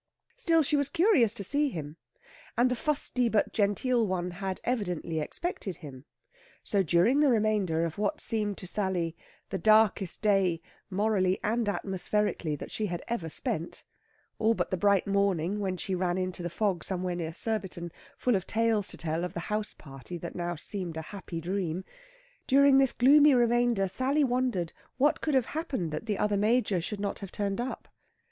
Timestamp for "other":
26.17-26.37